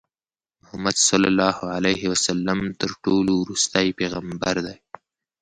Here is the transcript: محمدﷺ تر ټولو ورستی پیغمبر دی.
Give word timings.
محمدﷺ 0.61 2.59
تر 2.79 2.91
ټولو 3.03 3.33
ورستی 3.43 3.87
پیغمبر 3.99 4.55
دی. 4.65 4.75